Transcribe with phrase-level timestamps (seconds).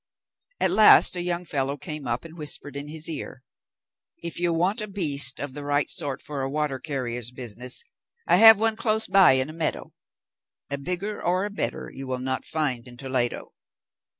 [0.59, 3.43] At last a young fellow came up, and whispered in his ear,
[4.17, 7.83] "If you want a beast of the right sort for a water carrier's business,
[8.25, 9.93] I have one close by in a meadow;
[10.71, 13.53] a bigger or a better you will not find in Toledo.